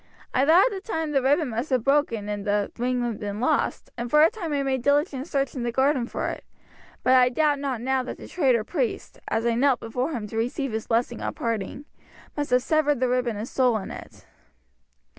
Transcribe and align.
I 0.33 0.47
thought 0.47 0.65
at 0.65 0.71
the 0.71 0.81
time 0.91 1.11
the 1.11 1.21
ribbon 1.21 1.49
must 1.49 1.69
have 1.69 1.83
broken 1.83 2.27
and 2.27 2.43
the 2.43 2.71
ring 2.75 3.17
been 3.17 3.39
lost, 3.39 3.91
and 3.95 4.09
for 4.09 4.23
a 4.23 4.31
time 4.31 4.51
I 4.51 4.63
made 4.63 4.81
diligent 4.81 5.27
search 5.27 5.53
in 5.53 5.61
the 5.61 5.71
garden 5.71 6.07
for 6.07 6.27
it; 6.29 6.43
but 7.03 7.13
I 7.13 7.29
doubt 7.29 7.59
not 7.59 7.81
now 7.81 8.01
that 8.01 8.17
the 8.17 8.27
traitor 8.27 8.63
priest, 8.63 9.19
as 9.27 9.45
I 9.45 9.53
knelt 9.53 9.79
before 9.79 10.09
him 10.11 10.25
to 10.29 10.37
receive 10.37 10.71
his 10.71 10.87
blessing 10.87 11.21
on 11.21 11.35
parting, 11.35 11.85
must 12.35 12.49
have 12.49 12.63
severed 12.63 12.99
the 12.99 13.09
ribbon 13.09 13.37
and 13.37 13.47
stolen 13.47 13.91
it." 13.91 14.25